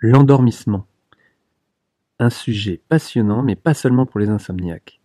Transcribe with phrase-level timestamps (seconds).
[0.00, 0.86] L'endormissement.
[2.20, 5.00] Un sujet passionnant, mais pas seulement pour les insomniaques.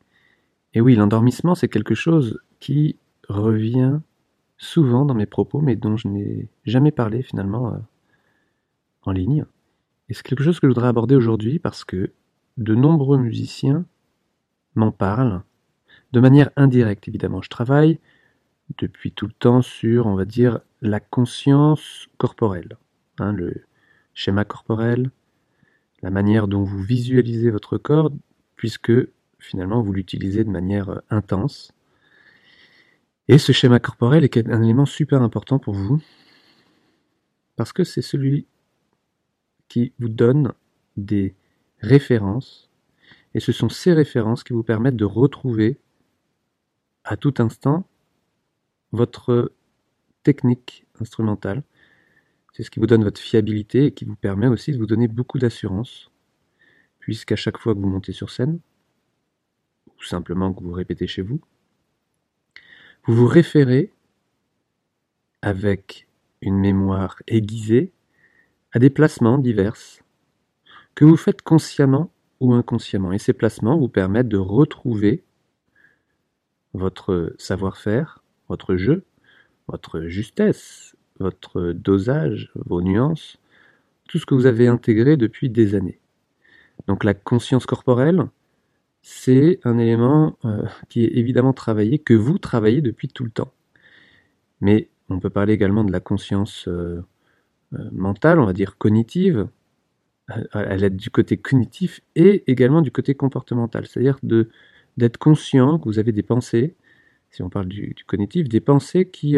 [0.74, 4.00] Et oui, l'endormissement, c'est quelque chose qui revient
[4.58, 7.78] souvent dans mes propos, mais dont je n'ai jamais parlé finalement euh,
[9.02, 9.46] en ligne.
[10.10, 12.12] Et c'est quelque chose que je voudrais aborder aujourd'hui parce que
[12.58, 13.86] de nombreux musiciens
[14.76, 15.42] m'en parlent,
[16.12, 17.42] de manière indirecte évidemment.
[17.42, 18.00] Je travaille
[18.78, 22.78] depuis tout le temps sur, on va dire, la conscience corporelle.
[23.20, 23.36] Hein,
[24.14, 25.12] schéma corporel,
[26.02, 28.12] la manière dont vous visualisez votre corps,
[28.56, 28.92] puisque
[29.40, 31.74] finalement vous l'utilisez de manière euh, intense.
[33.28, 36.02] Et ce schéma corporel est un élément super important pour vous,
[37.56, 38.46] parce que c'est celui
[39.70, 40.54] qui vous donne
[40.98, 41.34] des
[41.80, 42.70] références,
[43.34, 45.78] et ce sont ces références qui vous permettent de retrouver
[47.04, 47.88] à tout instant
[48.92, 49.52] votre
[50.24, 51.64] technique instrumentale,
[52.54, 55.08] c'est ce qui vous donne votre fiabilité et qui vous permet aussi de vous donner
[55.08, 56.12] beaucoup d'assurance,
[57.00, 58.60] puisqu'à chaque fois que vous montez sur scène,
[59.88, 61.42] ou simplement que vous répétez chez vous,
[63.06, 63.92] vous vous référez
[65.42, 66.08] avec
[66.42, 67.92] une mémoire aiguisée
[68.72, 69.76] à des placements divers
[70.96, 73.12] que vous faites consciemment ou inconsciemment.
[73.12, 75.24] Et ces placements vous permettent de retrouver
[76.74, 79.06] votre savoir-faire, votre jeu,
[79.68, 83.38] votre justesse, votre dosage, vos nuances,
[84.08, 86.00] tout ce que vous avez intégré depuis des années.
[86.88, 88.28] Donc la conscience corporelle,
[89.02, 93.52] c'est un élément euh, qui est évidemment travaillé, que vous travaillez depuis tout le temps.
[94.62, 97.04] Mais on peut parler également de la conscience euh,
[97.74, 99.48] euh, mentale, on va dire cognitive,
[100.54, 106.00] à l'aide du côté cognitif et également du côté comportemental, c'est-à-dire d'être conscient que vous
[106.00, 106.76] avez des pensées,
[107.30, 109.36] si on parle du, cognitif, des pensées qui,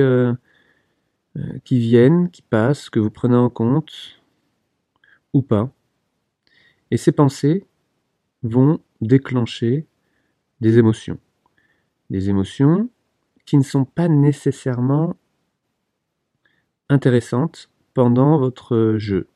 [1.64, 4.22] qui viennent, qui passent, que vous prenez en compte
[5.34, 5.70] ou pas.
[6.92, 7.66] Et ces pensées
[8.44, 9.86] vont déclencher
[10.62, 11.20] des émotions.
[12.10, 12.90] Des émotions
[13.46, 15.16] qui ne sont pas nécessairement
[16.90, 19.28] intéressantes pendant votre jeu.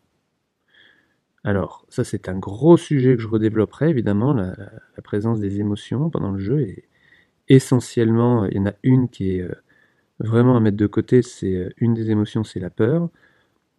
[1.43, 4.55] Alors, ça c'est un gros sujet que je redévelopperai, évidemment, la,
[5.03, 6.61] présence des émotions pendant le jeu.
[6.61, 6.87] Et
[7.47, 9.55] essentiellement, il y en a une qui est euh,
[10.19, 13.09] vraiment à mettre de côté, c'est euh, une des émotions, c'est la peur.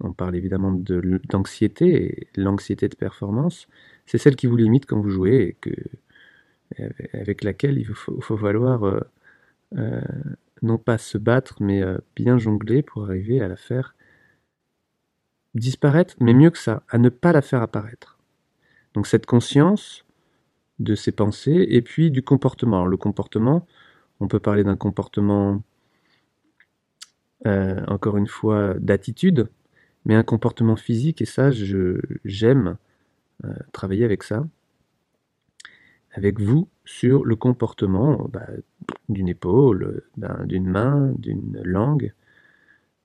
[0.00, 3.68] On parle évidemment d'anxiété, et l'anxiété de performance,
[4.06, 6.78] c'est celle qui vous limite quand vous jouez et
[7.12, 9.00] avec laquelle il faut, faut falloir euh,
[9.76, 10.00] euh,
[10.62, 11.82] non pas se battre, mais
[12.16, 13.94] bien jongler pour arriver à la faire
[15.54, 18.18] disparaître, mais mieux que ça, à ne pas la faire apparaître.
[18.94, 20.04] Donc cette conscience
[20.78, 22.76] de ses pensées et puis du comportement.
[22.76, 23.66] Alors le comportement,
[24.20, 25.62] on peut parler d'un comportement
[27.46, 29.48] euh, encore une fois, d'attitude,
[30.04, 31.50] mais un comportement physique, et ça,
[32.24, 32.76] j'aime
[33.44, 34.46] euh, travailler avec ça,
[36.12, 38.46] avec vous, sur le comportement bah,
[39.08, 40.02] d'une épaule,
[40.44, 42.12] d'une main, d'une langue,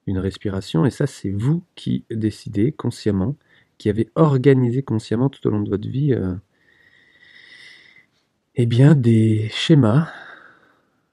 [0.07, 3.35] d'une respiration, et ça, c'est vous qui décidez consciemment,
[3.77, 6.35] qui avez organisé consciemment tout au long de votre vie, euh,
[8.55, 10.09] eh bien, des schémas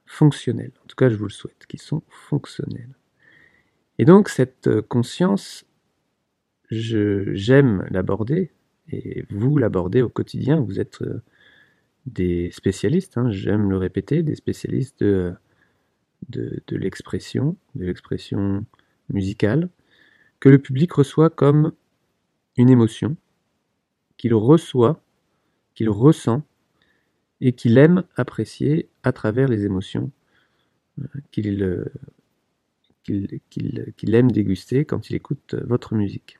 [0.06, 0.72] fonctionnels.
[0.84, 2.94] En tout cas, je vous le souhaite, qui sont fonctionnels.
[4.02, 5.64] Et donc cette euh, conscience,
[6.72, 8.50] j'aime l'aborder,
[8.90, 11.22] et vous l'abordez au quotidien, vous êtes euh,
[12.06, 15.36] des spécialistes, hein, j'aime le répéter, des spécialistes de,
[16.30, 18.66] de, l'expression, de l'expression
[19.08, 19.68] musicale,
[20.40, 21.70] que le public reçoit comme
[22.56, 23.16] une émotion,
[24.16, 25.00] qu'il reçoit,
[25.76, 26.42] qu'il ressent,
[27.40, 30.10] et qu'il aime apprécier à travers les émotions
[30.98, 31.84] euh,
[33.02, 36.38] qu'il aime déguster quand il écoute euh, votre musique.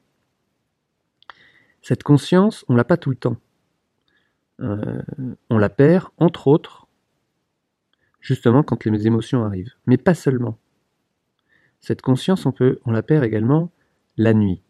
[1.80, 3.36] Cette conscience, on l'a pas tout le temps.
[4.60, 5.02] Euh,
[5.50, 6.86] on la perd, entre autres,
[8.20, 9.74] justement quand les émotions arrivent.
[9.86, 10.58] Mais pas seulement.
[11.80, 13.72] Cette conscience, on, peut, on la perd également
[14.16, 14.62] la nuit.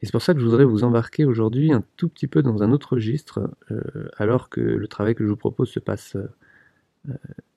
[0.00, 2.64] Et c'est pour ça que je voudrais vous embarquer aujourd'hui un tout petit peu dans
[2.64, 6.16] un autre registre, euh, alors que le travail que je vous propose se passe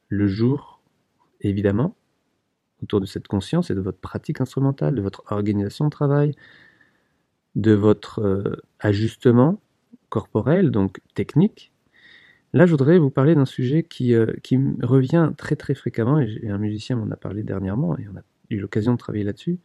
[0.09, 0.81] le jour,
[1.41, 1.95] évidemment,
[2.83, 6.35] autour de cette conscience et de votre pratique instrumentale, de votre organisation de travail,
[7.55, 9.61] de votre euh, ajustement
[10.09, 11.71] corporel, donc technique.
[12.53, 14.27] Là, je voudrais vous parler d'un sujet qui, euh,
[14.81, 18.59] revient très très fréquemment, et un musicien m'en a parlé dernièrement, et on a eu
[18.59, 19.59] l'occasion de travailler là-dessus.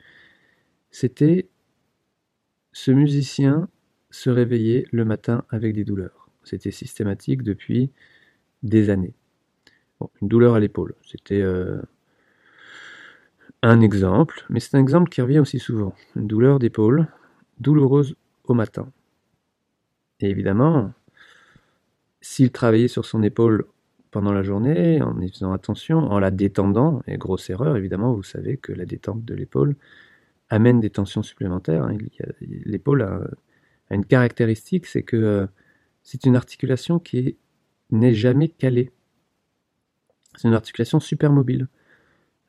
[0.90, 1.48] C'était
[2.72, 3.68] ce musicien
[4.10, 6.30] se réveiller le matin avec des douleurs.
[6.42, 7.90] C'était systématique depuis
[8.62, 9.14] des années.
[10.20, 11.80] une douleur à l'épaule, c'était euh,
[13.62, 15.94] un exemple, mais c'est un exemple qui revient aussi souvent.
[16.16, 17.08] Une douleur d'épaule,
[17.58, 18.90] douloureuse au matin.
[20.20, 20.92] Et évidemment,
[22.20, 23.66] s'il travaillait sur son épaule
[24.10, 28.22] pendant la journée, en y faisant attention, en la détendant, et grosse erreur, évidemment, vous
[28.22, 29.76] savez que la détente de l'épaule
[30.48, 31.88] amène des tensions supplémentaires.
[32.40, 33.20] L'épaule a,
[33.90, 35.46] une caractéristique, c'est que euh,
[36.02, 37.36] c'est une articulation qui
[37.90, 38.92] n'est jamais calée.
[40.36, 41.68] C'est une articulation super mobile.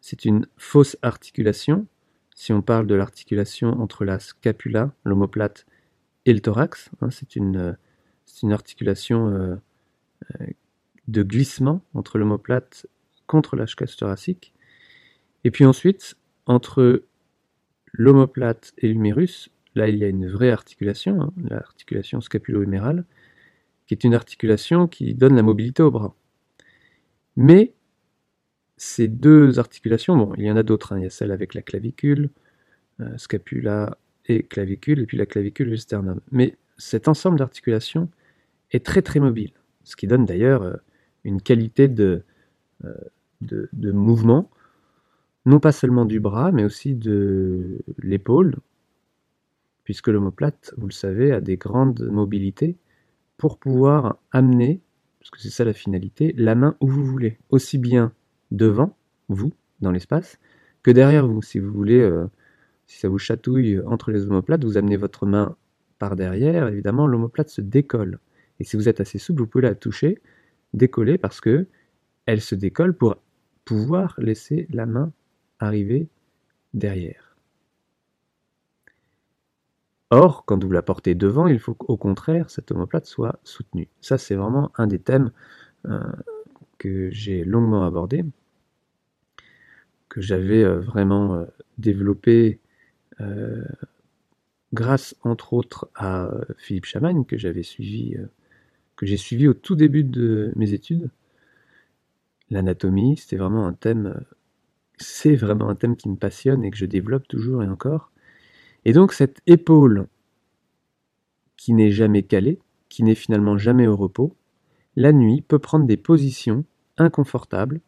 [0.01, 1.87] C'est une fausse articulation.
[2.35, 5.65] Si on parle de l'articulation entre la scapula, l'omoplate
[6.25, 7.77] et le thorax, hein, c'est une,
[8.51, 9.55] articulation euh,
[10.41, 10.45] euh,
[11.07, 12.87] de glissement entre l'omoplate
[13.27, 14.53] contre la thoracique.
[15.43, 16.15] Et puis ensuite,
[16.45, 17.03] entre
[17.93, 23.05] l'omoplate et l'humérus, là il y a une vraie articulation, hein, l'articulation scapulo-humérale,
[23.87, 26.15] qui est une articulation qui donne la mobilité au bras.
[27.35, 27.73] Mais
[28.83, 31.53] ces deux articulations, bon, il y en a d'autres, hein, il y a celle avec
[31.53, 32.31] la clavicule,
[32.99, 33.95] euh, scapula
[34.25, 36.19] et clavicule, et puis la clavicule et le sternum.
[36.31, 38.09] Mais cet ensemble d'articulations
[38.71, 39.51] est très très mobile,
[39.83, 40.77] ce qui donne d'ailleurs euh,
[41.23, 42.23] une qualité de,
[42.83, 42.95] euh,
[43.41, 44.49] de, mouvement,
[45.45, 48.55] non pas seulement du bras, mais aussi de l'épaule,
[49.83, 52.77] puisque l'omoplate, vous le savez, a des grandes mobilités
[53.37, 54.81] pour pouvoir amener,
[55.19, 58.11] parce que c'est ça la finalité, la main où vous voulez, aussi bien
[58.51, 58.95] devant
[59.29, 60.39] vous, dans l'espace,
[60.83, 61.41] que derrière vous.
[61.41, 62.27] Si vous voulez, euh,
[62.85, 65.55] si ça vous chatouille entre les omoplates, vous amenez votre main
[65.99, 68.19] par derrière, évidemment, l'omoplate se décolle.
[68.59, 70.19] Et si vous êtes assez souple, vous pouvez la toucher,
[70.73, 71.67] décoller, parce que
[72.25, 73.17] elle se décolle pour
[73.65, 75.11] pouvoir laisser la main
[75.59, 76.07] arriver
[76.73, 77.37] derrière.
[80.09, 83.87] Or, quand vous la portez devant, il faut qu'au contraire, cette omoplate soit soutenue.
[84.01, 85.31] Ça, c'est vraiment un des thèmes
[85.85, 85.99] euh,
[86.77, 88.25] que j'ai longuement abordé,
[90.11, 91.45] que j'avais euh, vraiment euh,
[91.77, 92.59] développé
[94.73, 98.15] grâce, entre autres, à Philippe Chamagne, que j'avais suivi,
[98.95, 101.11] que j'ai suivi au tout début de mes études.
[102.49, 104.23] L'anatomie, c'était vraiment un thème
[104.97, 108.11] c'est vraiment un thème qui me passionne et que je développe toujours et encore.
[108.85, 110.07] Et donc cette épaule
[111.57, 112.59] qui n'est jamais calée,
[112.89, 114.35] qui n'est finalement jamais au repos,
[114.95, 116.65] la nuit peut prendre des positions
[116.97, 117.81] inconfortables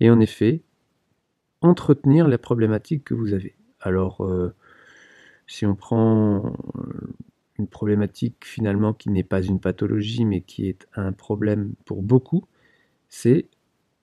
[0.00, 0.62] et en effet
[1.60, 3.56] entretenir les problématiques que vous avez.
[3.80, 4.54] Alors euh,
[5.46, 6.52] si on prend
[7.58, 12.44] une problématique finalement qui n'est pas une pathologie mais qui est un problème pour beaucoup,
[13.08, 13.48] c'est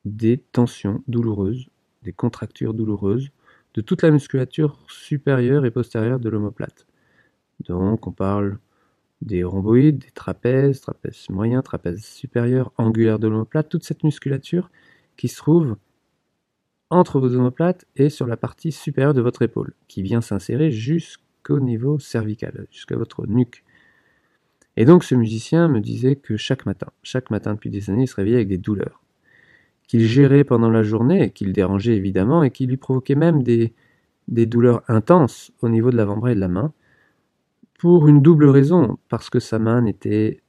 [0.06, 1.70] des tensions douloureuses
[2.04, 3.32] des contractures douloureuses
[3.74, 6.86] de toute la musculature supérieure et postérieure de l'omoplate.
[7.62, 8.60] Donc on parle
[9.22, 14.70] des rhomboïdes, des trapèzes, trapèzes moyens, trapèzes supérieurs, angulaires de l'omoplate, toute cette musculature
[15.18, 15.78] qui se trouve
[16.96, 21.60] entre vos omoplates et sur la partie supérieure de votre épaule, qui vient s'insérer jusqu'au
[21.60, 23.64] niveau cervical, jusqu'à votre nuque.
[24.76, 28.08] Et donc ce musicien me disait que chaque matin, chaque matin depuis des années, il
[28.08, 29.04] se réveillait avec des douleurs
[29.88, 33.74] qu'il gérait pendant la journée, qu'il dérangeait évidemment, et qui lui provoquait même des,
[34.28, 36.74] des douleurs intenses au niveau de l'avant-bras et de la main,
[37.78, 40.42] pour une double raison, parce que sa main n'était,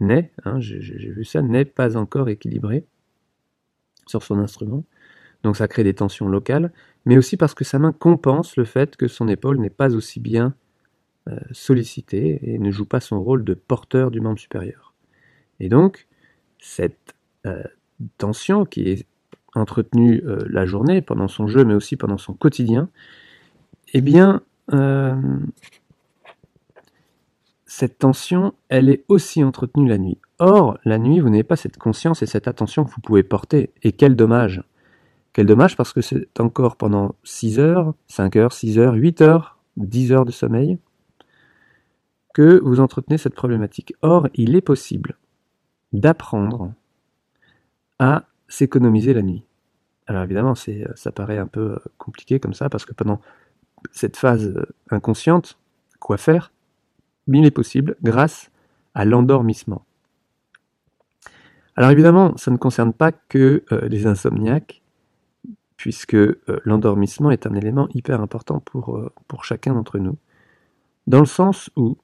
[0.00, 2.84] n'est, hein, j'ai vu ça, n'est pas encore équilibrée
[4.06, 4.84] sur son instrument,
[5.42, 6.72] donc ça crée des tensions locales,
[7.04, 10.20] mais aussi parce que sa main compense le fait que son épaule n'est pas aussi
[10.20, 10.54] bien
[11.28, 14.94] euh, sollicitée et ne joue pas son rôle de porteur du membre supérieur.
[15.60, 16.06] Et donc,
[16.58, 17.14] cette
[17.46, 17.62] euh,
[18.18, 19.06] tension qui est
[19.54, 22.88] entretenue euh, la journée, pendant son jeu, mais aussi pendant son quotidien,
[23.92, 24.42] eh bien,
[27.66, 30.18] cette tension, elle est aussi entretenue la nuit.
[30.38, 33.70] Or, la nuit, vous n'avez pas cette conscience et cette attention que vous pouvez porter.
[33.82, 34.62] Et quel dommage
[35.36, 39.58] Quel dommage parce que c'est encore pendant 6 heures, 5 heures, 6 heures, 8 heures,
[39.76, 40.78] 10 heures de sommeil
[42.32, 43.92] que vous entretenez cette problématique.
[44.00, 45.18] Or, il est possible
[45.92, 46.72] d'apprendre
[47.98, 49.44] à s'économiser la nuit.
[50.06, 53.20] Alors évidemment, euh, ça paraît un peu euh, compliqué comme ça, parce que pendant
[53.92, 55.58] cette phase euh, inconsciente,
[56.00, 56.50] quoi faire?
[57.26, 58.50] Mais il est possible grâce
[58.94, 59.84] à l'endormissement.
[61.76, 64.80] Alors évidemment, ça ne concerne pas que les insomniaques,
[65.76, 66.16] puisque
[66.64, 70.16] l'endormissement est un élément hyper important pour, pour chacun d'entre nous,
[71.06, 71.98] dans le sens où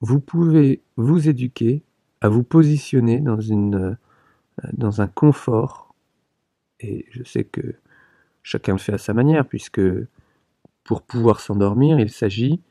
[0.00, 1.82] vous pouvez vous éduquer
[2.20, 3.94] à vous positionner dans euh,
[4.72, 5.94] dans un confort,
[6.80, 7.76] et je sais que
[8.42, 9.80] chacun le fait à sa manière, puisque
[10.84, 12.62] pour pouvoir s'endormir, il s'agit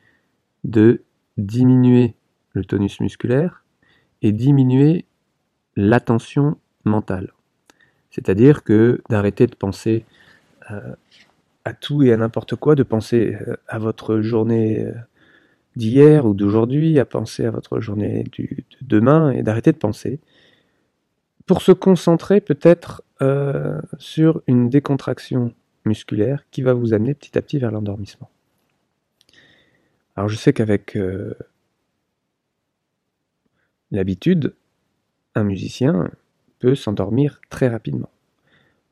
[0.63, 1.03] de
[1.37, 2.15] diminuer
[2.53, 3.63] le tonus musculaire
[4.21, 5.05] et diminuer
[5.75, 7.33] l'attention mentale.
[8.15, 10.05] C'est-à-dire que d'arrêter de penser
[10.71, 10.95] euh,
[11.65, 14.87] à tout et à n'importe quoi, de penser euh, à votre journée
[15.75, 18.47] d'hier ou d'aujourd'hui, à penser à votre journée de
[18.81, 20.19] demain et d'arrêter de penser
[21.45, 25.53] pour se concentrer peut-être euh, sur une décontraction
[25.85, 28.29] musculaire qui va vous amener petit à petit vers l'endormissement.
[30.15, 31.33] Alors je sais qu'avec euh,
[33.91, 34.55] l'habitude,
[35.35, 36.09] un musicien
[36.59, 38.09] peut s'endormir très rapidement.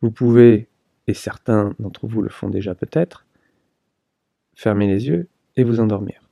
[0.01, 0.67] Vous pouvez,
[1.07, 3.25] et certains d'entre vous le font déjà peut-être,
[4.55, 6.29] fermer les yeux et vous endormir,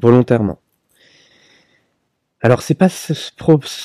[0.00, 0.60] volontairement.
[2.42, 2.72] Alors ce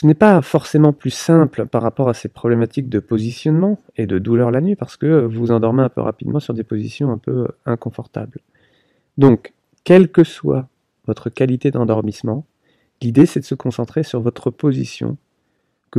[0.05, 4.49] n'est pas forcément plus simple par rapport à ces problématiques de positionnement et de douleur
[4.49, 7.47] la nuit parce que vous vous endormez un peu rapidement sur des positions un peu
[7.65, 8.39] inconfortables.
[9.17, 9.53] Donc,
[9.83, 10.69] quelle que soit
[11.05, 12.45] votre qualité d'endormissement,
[13.01, 15.17] l'idée c'est de se concentrer sur votre position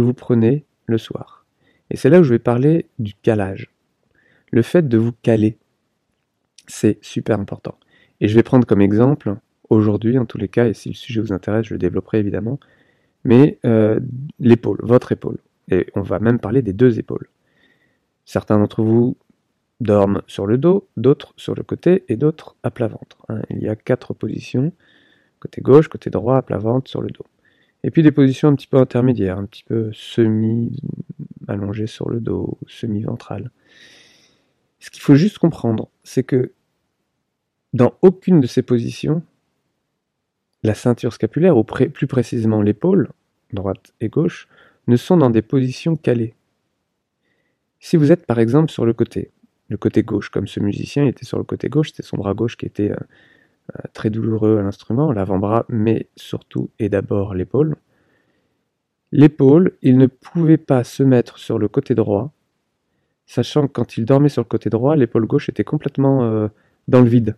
[0.00, 1.44] vous prenez le soir.
[1.90, 3.70] Et c'est là où je vais parler du calage.
[4.50, 5.58] Le fait de vous caler,
[6.66, 7.78] c'est super important.
[8.20, 9.36] Et je vais prendre comme exemple
[9.70, 12.58] aujourd'hui, en tous les cas, et si le sujet vous intéresse, je le développerai évidemment,
[13.24, 14.00] mais euh,
[14.38, 15.38] l'épaule, votre épaule.
[15.70, 17.28] Et on va même parler des deux épaules.
[18.24, 19.16] Certains d'entre vous
[19.80, 23.18] dorment sur le dos, d'autres sur le côté et d'autres à plat ventre.
[23.28, 23.42] Hein.
[23.50, 24.72] Il y a quatre positions,
[25.40, 27.26] côté gauche, côté droit, à plat ventre, sur le dos.
[27.86, 32.58] Et puis des positions un petit peu intermédiaires, un petit peu semi-allongées sur le dos,
[32.66, 33.52] semi-ventrales.
[34.80, 36.52] Ce qu'il faut juste comprendre, c'est que
[37.74, 39.22] dans aucune de ces positions,
[40.64, 43.10] la ceinture scapulaire, ou plus précisément l'épaule,
[43.52, 44.48] droite et gauche,
[44.88, 46.34] ne sont dans des positions calées.
[47.78, 49.30] Si vous êtes par exemple sur le côté,
[49.68, 52.56] le côté gauche, comme ce musicien était sur le côté gauche, c'était son bras gauche
[52.56, 52.96] qui était euh,
[53.92, 57.76] très douloureux à l'instrument, l'avant-bras, mais surtout et d'abord l'épaule.
[59.12, 62.32] L'épaule, il ne pouvait pas se mettre sur le côté droit,
[63.26, 66.49] sachant que quand il dormait sur le côté droit, l'épaule gauche était complètement euh,
[66.88, 67.37] dans le vide.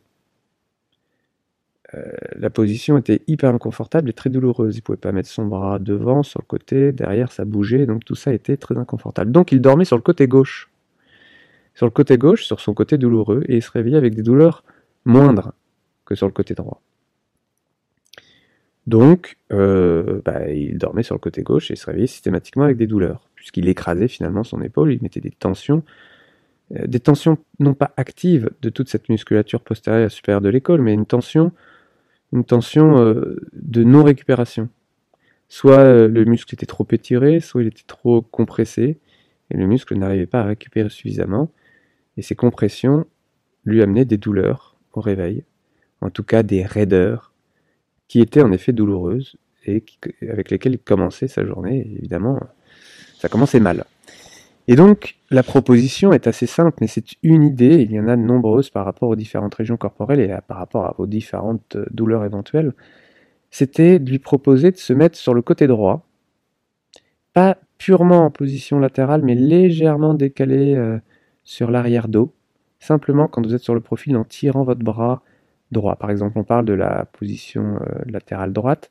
[1.95, 4.77] Euh, la position était hyper inconfortable et très douloureuse.
[4.77, 8.15] Il pouvait pas mettre son bras devant, sur le côté, derrière, ça bougeait, donc tout
[8.15, 9.33] ça était très inconfortable.
[9.33, 10.71] Donc il dormait sur le côté gauche.
[11.75, 14.65] Sur le côté gauche, sur son côté douloureux, et il se réveillait avec des douleurs
[15.05, 15.53] moindres
[16.09, 16.81] que sur le côté droit.
[18.87, 22.87] Donc, euh, bah, il dormait sur le côté gauche et se réveillait systématiquement avec des
[22.87, 25.83] douleurs, puisqu'il écrasait finalement son épaule, il mettait des tensions
[26.75, 30.95] euh, des tensions non pas actives de toute cette musculature postérieure supérieure de l'épaule, mais
[30.95, 31.53] une tension
[32.33, 34.71] une tension euh, de non-récupération.
[35.51, 38.99] Soit le muscle était trop étiré, soit il était trop compressé,
[39.51, 41.51] et le muscle n'arrivait pas à récupérer suffisamment,
[42.17, 43.07] et ces compressions
[43.65, 45.45] lui amenaient des douleurs au réveil,
[46.01, 47.33] en tout cas des raideurs,
[48.09, 49.37] qui étaient en effet douloureuses,
[49.67, 49.85] et
[50.23, 52.41] avec lesquelles il commençait sa journée, évidemment,
[53.19, 53.85] ça commençait mal.
[54.67, 58.17] Et donc, la proposition est assez simple, mais c'est une idée, il y en a
[58.17, 62.25] de nombreuses par rapport aux différentes régions corporelles et par rapport vos différentes euh, douleurs
[62.25, 62.75] éventuelles.
[63.51, 66.07] C'était de lui proposer de se mettre sur le côté droit,
[67.33, 70.99] pas purement en position latérale, mais légèrement décalé euh,
[71.45, 72.35] sur l'arrière dos,
[72.79, 75.23] simplement quand vous êtes sur le profil en tirant votre bras
[75.71, 75.97] droit.
[75.97, 78.91] Par exemple, on parle de la position euh, latérale droite,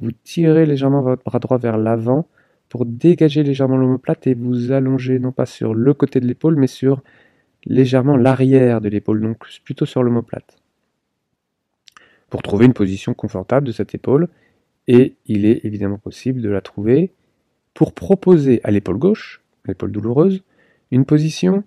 [0.00, 2.28] vous tirez légèrement votre bras droit vers l'avant,
[2.68, 6.66] pour dégager légèrement l'omoplate et vous allonger non pas sur le côté de l'épaule, mais
[6.66, 7.02] sur
[7.64, 10.58] légèrement l'arrière de l'épaule, donc plutôt sur l'omoplate.
[12.30, 14.28] Pour trouver une position confortable de cette épaule,
[14.86, 17.12] et il est évidemment possible de la trouver
[17.74, 20.42] pour proposer à l'épaule gauche, l'épaule douloureuse,
[20.90, 21.64] une position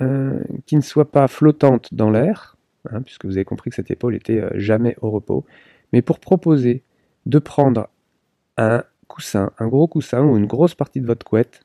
[0.00, 2.56] euh, qui ne soit pas flottante dans l'air,
[2.90, 5.44] hein, puisque vous avez compris que cette épaule était euh, jamais au repos,
[5.92, 6.82] mais pour proposer
[7.26, 7.88] de prendre
[8.56, 11.64] un coussin, un gros coussin ou une grosse partie de votre couette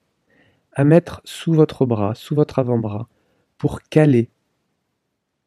[0.74, 3.08] à mettre sous votre bras, sous votre avant-bras,
[3.58, 4.30] pour caler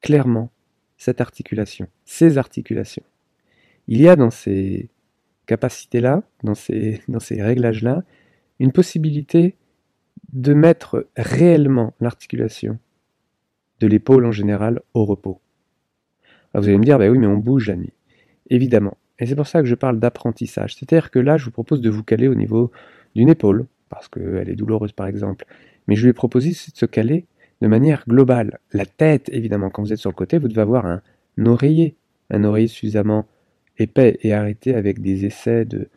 [0.01, 0.51] clairement
[0.97, 3.05] cette articulation, ces articulations.
[3.87, 4.91] Il y a dans ces
[5.47, 8.03] capacités-là, dans ces, dans ces réglages-là,
[8.59, 9.57] une possibilité
[10.33, 12.79] de mettre réellement l'articulation
[13.81, 15.41] de l'épaule en général au repos.
[16.55, 17.93] Vous allez me dire, bah oui, mais on bouge la nuit.
[18.49, 20.75] Évidemment, et c'est pour ça que je parle d'apprentissage.
[20.75, 22.73] C'est-à-dire que là, je vous propose de vous caler au niveau
[23.15, 25.45] d'une épaule, parce qu'elle est douloureuse par exemple.
[25.87, 27.27] Mais je lui ai proposé de se caler
[27.61, 28.59] de manière globale.
[28.73, 31.03] La tête, évidemment, quand vous êtes sur le côté, vous devez avoir un
[31.45, 31.97] oreiller,
[32.31, 33.27] un oreiller suffisamment
[33.79, 35.89] épais et arrêté avec des essais de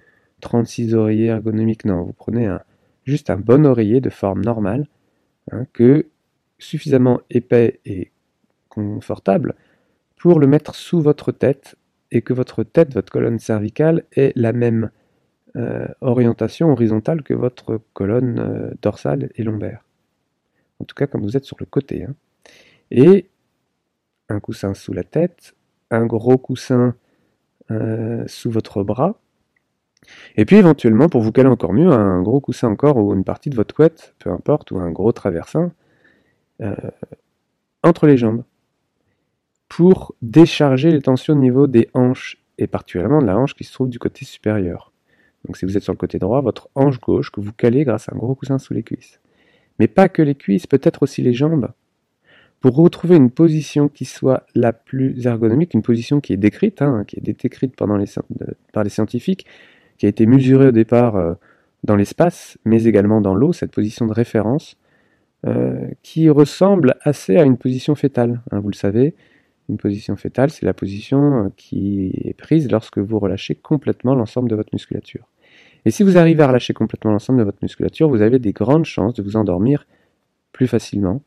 [0.41, 1.85] 36 oreillers ergonomiques.
[1.85, 2.53] Non, vous prenez
[3.05, 4.87] juste un bon oreiller de forme normale,
[5.51, 6.07] hein, que
[6.59, 8.11] suffisamment épais et
[8.69, 9.55] confortable
[10.23, 11.75] pour le mettre sous votre tête
[12.09, 14.89] et que votre tête, votre colonne cervicale, ait la même
[15.57, 19.83] euh, orientation horizontale que votre colonne euh, dorsale et lombaire.
[20.79, 22.05] En tout cas, quand vous êtes sur le côté.
[22.05, 22.15] Hein.
[22.89, 23.27] Et
[24.29, 25.55] un coussin sous la tête,
[25.91, 26.95] un gros coussin
[27.71, 29.19] euh, sous votre bras.
[30.37, 33.49] Et puis éventuellement, pour vous caler encore mieux, un gros coussin encore ou une partie
[33.49, 35.73] de votre couette, peu importe, ou un gros traversin,
[37.83, 38.45] entre les jambes,
[39.75, 43.73] pour décharger les tensions au niveau des hanches, et particulièrement de la hanche qui se
[43.73, 44.93] trouve du côté supérieur.
[45.45, 48.07] Donc si vous êtes sur le côté droit, votre hanche gauche que vous calez grâce
[48.07, 49.19] à un gros coussin sous les cuisses.
[49.79, 51.69] Mais pas que les cuisses, peut-être aussi les jambes.
[52.59, 57.03] Pour retrouver une position qui soit la plus ergonomique, une position qui est décrite, hein,
[57.07, 58.05] qui est décrite les,
[58.73, 59.47] par les scientifiques,
[59.97, 61.33] qui a été mesurée au départ euh,
[61.83, 64.77] dans l'espace, mais également dans l'eau, cette position de référence,
[65.47, 68.43] euh, qui ressemble assez à une position fétale.
[68.51, 69.15] Hein, vous le savez,
[69.69, 74.49] une position fétale, c'est la position euh, qui est prise lorsque vous relâchez complètement l'ensemble
[74.49, 75.27] de votre musculature.
[75.85, 78.85] Et si vous arrivez à relâcher complètement l'ensemble de votre musculature, vous avez des grandes
[78.85, 79.85] chances de vous endormir
[80.51, 81.21] plus facilement,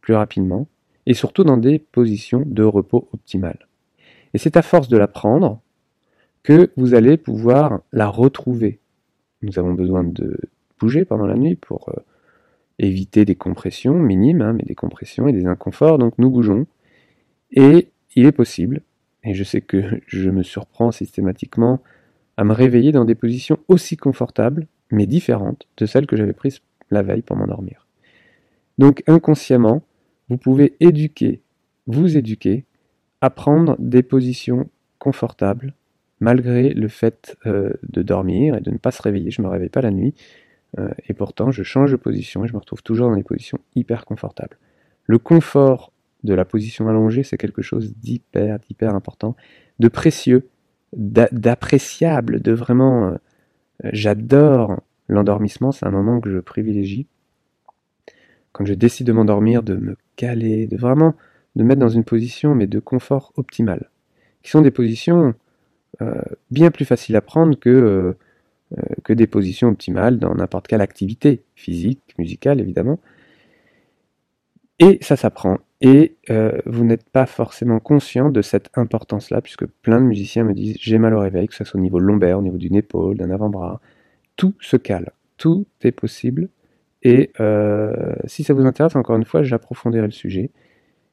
[0.00, 0.66] plus rapidement,
[1.06, 3.68] et surtout dans des positions de repos optimales.
[4.34, 5.60] Et c'est à force de la prendre
[6.42, 8.80] que vous allez pouvoir la retrouver.
[9.42, 10.38] Nous avons besoin de
[10.78, 12.00] bouger pendant la nuit pour euh,
[12.78, 16.66] éviter des compressions minimes, hein, mais des compressions et des inconforts, donc nous bougeons.
[17.52, 18.82] Et il est possible,
[19.24, 21.82] et je sais que je me surprends systématiquement
[22.36, 26.60] à me réveiller dans des positions aussi confortables, mais différentes de celles que j'avais prises
[26.90, 27.86] la veille pour m'endormir.
[28.78, 29.82] Donc inconsciemment,
[30.28, 31.40] vous pouvez éduquer,
[31.86, 32.64] vous éduquer,
[33.20, 34.68] à prendre des positions
[34.98, 35.74] confortables,
[36.20, 39.30] malgré le fait euh, de dormir et de ne pas se réveiller.
[39.30, 40.14] Je ne me réveille pas la nuit,
[40.78, 43.58] euh, et pourtant je change de position et je me retrouve toujours dans des positions
[43.74, 44.58] hyper confortables.
[45.04, 45.91] Le confort
[46.24, 49.36] de la position allongée, c'est quelque chose d'hyper, d'hyper important,
[49.78, 50.48] de précieux,
[50.92, 53.08] d'appréciable, de vraiment...
[53.08, 53.16] Euh,
[53.92, 57.06] j'adore l'endormissement, c'est un moment que je privilégie.
[58.52, 61.14] Quand je décide de m'endormir, de me caler, de vraiment
[61.56, 63.90] de mettre dans une position, mais de confort optimal.
[64.42, 65.34] Qui sont des positions
[66.00, 68.14] euh, bien plus faciles à prendre euh,
[69.04, 72.98] que des positions optimales dans n'importe quelle activité, physique, musicale évidemment.
[74.82, 75.58] Et ça s'apprend.
[75.80, 80.54] Et euh, vous n'êtes pas forcément conscient de cette importance-là, puisque plein de musiciens me
[80.54, 83.16] disent j'ai mal au réveil, que ce soit au niveau lombaire, au niveau d'une épaule,
[83.16, 83.80] d'un avant-bras.
[84.34, 86.48] Tout se cale, tout est possible.
[87.04, 87.92] Et euh,
[88.24, 90.50] si ça vous intéresse, encore une fois, j'approfondirai le sujet.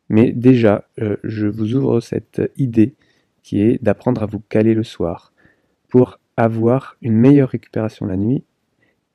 [0.09, 2.95] Mais déjà, euh, je vous ouvre cette idée
[3.43, 5.31] qui est d'apprendre à vous caler le soir
[5.89, 8.43] pour avoir une meilleure récupération la nuit.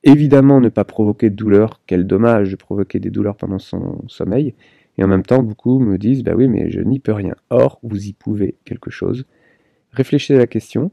[0.04, 1.80] Évidemment, ne pas provoquer de douleur.
[1.86, 4.54] Quel dommage de provoquer des douleurs pendant son sommeil.
[4.96, 7.34] Et en même temps, beaucoup me disent, bah oui, mais je n'y peux rien.
[7.50, 9.24] Or, vous y pouvez quelque chose.
[9.92, 10.92] Réfléchissez à la question.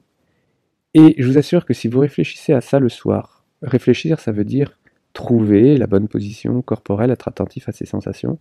[0.93, 4.45] Et je vous assure que si vous réfléchissez à ça le soir, réfléchir, ça veut
[4.45, 4.80] dire
[5.13, 8.39] trouver la bonne position corporelle, être attentif à ses sensations.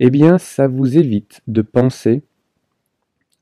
[0.00, 2.22] Eh bien, ça vous évite de penser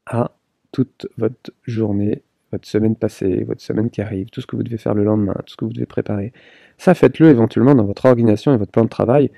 [0.06, 0.32] à
[0.72, 4.76] toute votre journée, votre semaine passée, votre semaine qui arrive, tout ce que vous devez
[4.76, 6.32] faire le lendemain, tout ce que vous devez préparer.
[6.78, 9.30] Ça, faites-le éventuellement dans votre organisation et votre plan de travail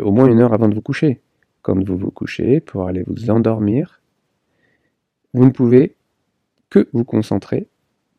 [0.00, 1.20] au moins une heure avant de vous coucher.
[1.62, 4.02] Quand vous vous couchez, pour aller vous endormir,
[5.32, 5.94] vous ne pouvez
[6.68, 7.68] que vous concentrer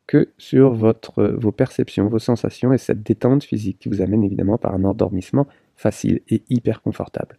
[0.08, 4.74] que sur vos perceptions, vos sensations et cette détente physique qui vous amène évidemment par
[4.74, 7.38] un endormissement facile et hyper confortable.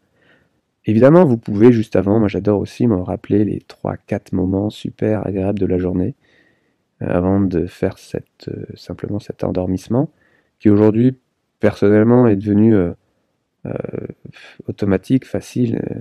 [0.87, 5.59] Évidemment, vous pouvez juste avant, moi j'adore aussi me rappeler les 3-4 moments super agréables
[5.59, 6.34] de la journée euh,
[7.09, 10.11] avant de faire euh, simplement cet endormissement
[10.59, 11.19] qui aujourd'hui
[11.61, 12.93] personnellement est devenu euh,
[13.67, 13.73] euh,
[14.69, 16.01] automatique, facile, euh,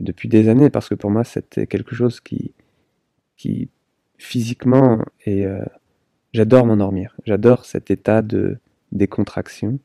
[0.00, 2.54] depuis des années, parce que pour moi c'était quelque chose qui,
[3.36, 3.68] qui
[4.16, 5.62] physiquement, et euh,
[6.32, 8.58] j'adore m'endormir, j'adore cet état de
[8.92, 9.78] décontraction,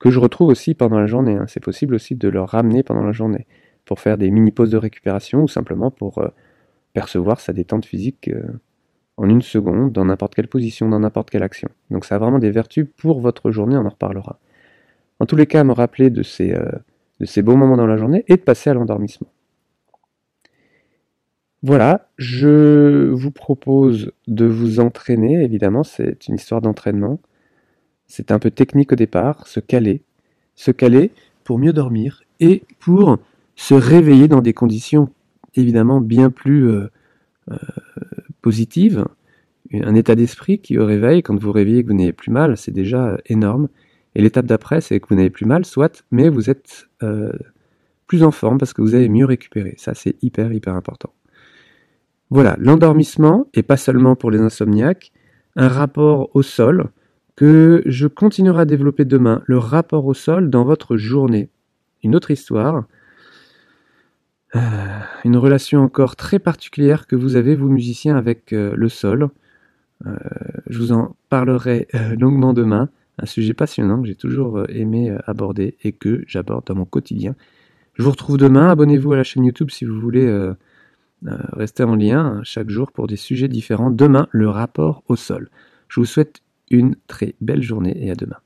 [0.00, 1.34] que je retrouve aussi pendant la journée.
[1.34, 1.46] Hein.
[1.48, 3.46] C'est possible aussi de le ramener pendant la journée,
[3.84, 6.22] pour faire des mini-pauses de récupération, ou simplement pour
[6.92, 8.30] percevoir sa détente physique
[9.18, 11.68] en une seconde, dans n'importe quelle position, dans n'importe quelle action.
[11.90, 14.38] Donc ça a vraiment des vertus pour votre journée, on en reparlera
[15.20, 16.70] en tous les cas, me rappeler de ces, euh,
[17.20, 19.28] de ces beaux moments dans la journée et de passer à l'endormissement.
[21.62, 27.18] Voilà, je vous propose de vous entraîner, évidemment, c'est une histoire d'entraînement.
[28.06, 30.02] C'est un peu technique au départ, se caler,
[30.54, 31.10] se caler
[31.42, 33.18] pour mieux dormir et pour
[33.56, 35.10] se réveiller dans des conditions
[35.56, 36.90] évidemment bien plus euh,
[37.50, 37.56] euh,
[38.48, 39.04] positives.
[39.74, 42.72] Un état d'esprit qui au réveil, quand vous réveillez que vous n'avez plus mal, c'est
[42.72, 43.68] déjà énorme.
[44.14, 47.30] Et l'étape d'après, c'est que vous n'avez plus mal, soit, mais vous êtes euh,
[48.06, 49.74] plus en forme parce que vous avez mieux récupéré.
[49.76, 51.12] Ça, c'est hyper, hyper important.
[52.30, 55.12] Voilà, l'endormissement, et pas seulement pour les insomniaques,
[55.54, 56.88] un rapport au sol
[57.36, 61.50] que je continuerai à développer demain, le rapport au sol dans votre journée.
[62.02, 62.84] Une autre histoire.
[64.56, 64.60] Euh,
[65.24, 69.28] une relation encore très particulière que vous avez, vous musiciens, avec euh, le sol.
[70.06, 70.16] Euh,
[70.68, 72.88] je vous en parlerai longuement demain.
[73.18, 77.34] Un sujet passionnant que j'ai toujours aimé aborder et que j'aborde dans mon quotidien.
[77.94, 78.68] Je vous retrouve demain.
[78.68, 80.52] Abonnez-vous à la chaîne YouTube si vous voulez
[81.24, 83.90] rester en lien hein, chaque jour pour des sujets différents.
[83.90, 85.50] Demain, le rapport au sol.
[85.88, 88.38] Je vous souhaite une très belle journée et à demain.